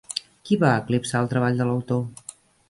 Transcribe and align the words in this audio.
Qui 0.47 0.55
va 0.63 0.71
eclipsar 0.77 1.21
el 1.27 1.29
treball 1.35 1.61
de 1.61 1.69
l'autor? 1.69 2.03